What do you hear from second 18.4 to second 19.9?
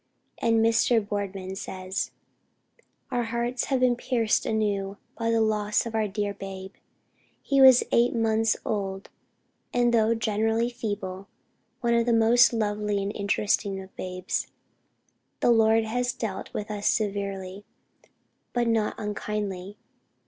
but not unkindly.